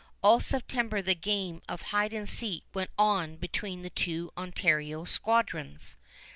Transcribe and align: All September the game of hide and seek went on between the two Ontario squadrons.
All 0.23 0.39
September 0.39 1.03
the 1.03 1.13
game 1.13 1.61
of 1.69 1.83
hide 1.93 2.11
and 2.11 2.27
seek 2.27 2.63
went 2.73 2.89
on 2.97 3.35
between 3.35 3.83
the 3.83 3.91
two 3.91 4.31
Ontario 4.35 5.05
squadrons. 5.05 5.95